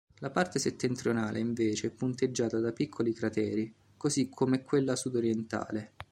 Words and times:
La 0.17 0.31
parte 0.31 0.57
settentrionale 0.57 1.37
invece 1.37 1.85
è 1.85 1.89
punteggiata 1.91 2.57
da 2.57 2.73
piccoli 2.73 3.13
crateri, 3.13 3.71
così 3.97 4.29
come 4.29 4.63
quella 4.63 4.95
sudorientale. 4.95 5.93